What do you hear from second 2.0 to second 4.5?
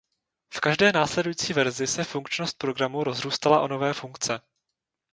funkčnost programu rozrůstala o nové funkce.